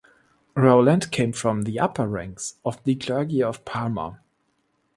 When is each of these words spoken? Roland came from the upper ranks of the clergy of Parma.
Roland 0.55 1.11
came 1.11 1.31
from 1.31 1.61
the 1.61 1.79
upper 1.79 2.07
ranks 2.07 2.55
of 2.65 2.83
the 2.85 2.95
clergy 2.95 3.43
of 3.43 3.63
Parma. 3.65 4.19